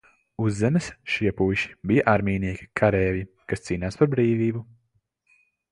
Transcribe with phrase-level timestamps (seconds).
[0.43, 4.69] Uz Zemes šie puiši bija armijnieki, kareivji, kas cīnās par brīvību.